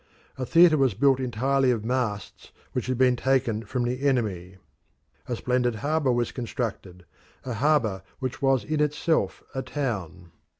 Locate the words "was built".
0.79-1.19